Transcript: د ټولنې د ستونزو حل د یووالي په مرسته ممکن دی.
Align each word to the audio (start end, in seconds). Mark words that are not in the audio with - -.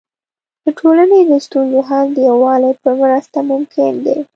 د 0.63 0.65
ټولنې 0.79 1.19
د 1.29 1.31
ستونزو 1.45 1.79
حل 1.87 2.07
د 2.13 2.17
یووالي 2.29 2.71
په 2.83 2.89
مرسته 3.01 3.37
ممکن 3.51 3.91
دی. 4.05 4.17